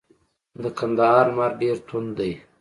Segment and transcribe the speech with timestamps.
[0.61, 2.31] د کندهار لمر ډیر توند دی.